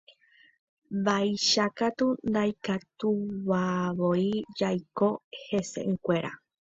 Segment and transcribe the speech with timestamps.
[1.05, 4.27] Vaicháku ndaikatuivavoi
[4.59, 5.09] jaiko
[5.45, 6.31] hese'ỹkuéra.